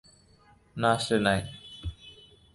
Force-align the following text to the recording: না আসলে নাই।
না 0.77 0.89
আসলে 0.91 1.17
নাই। 1.19 1.39